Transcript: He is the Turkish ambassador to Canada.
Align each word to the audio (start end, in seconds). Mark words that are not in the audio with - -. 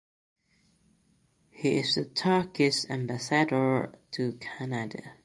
He 1.51 1.77
is 1.77 1.93
the 1.93 2.05
Turkish 2.05 2.89
ambassador 2.89 3.93
to 4.13 4.33
Canada. 4.57 5.13